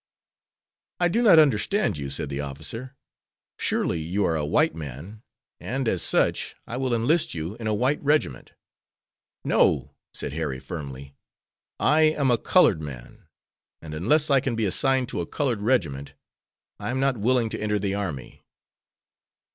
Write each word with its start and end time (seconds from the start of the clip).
"I 0.99 1.09
do 1.09 1.21
not 1.21 1.37
understand 1.37 1.95
you," 1.99 2.09
said 2.09 2.29
the 2.29 2.41
officer. 2.41 2.95
"Surely 3.59 3.99
you 3.99 4.25
are 4.25 4.35
a 4.35 4.47
white 4.47 4.73
man, 4.73 5.21
and, 5.59 5.87
as 5.87 6.01
such, 6.01 6.55
I 6.65 6.75
will 6.77 6.95
enlist 6.95 7.35
you 7.35 7.55
in 7.57 7.67
a 7.67 7.73
white 7.75 8.01
regiment." 8.01 8.53
"No," 9.45 9.93
said 10.11 10.33
Harry, 10.33 10.59
firmly, 10.59 11.13
"I 11.79 12.01
am 12.17 12.31
a 12.31 12.39
colored 12.39 12.81
man, 12.81 13.27
and 13.79 13.93
unless 13.93 14.31
I 14.31 14.39
can 14.39 14.55
be 14.55 14.65
assigned 14.65 15.07
to 15.09 15.21
a 15.21 15.27
colored 15.27 15.61
regiment 15.61 16.13
I 16.79 16.89
am 16.89 16.99
not 16.99 17.17
willing 17.17 17.49
to 17.49 17.61
enter 17.61 17.77
the 17.77 17.93
army." 17.93 18.41